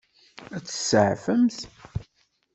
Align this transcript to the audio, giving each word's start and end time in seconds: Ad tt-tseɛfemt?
Ad 0.55 0.63
tt-tseɛfemt? 0.63 1.59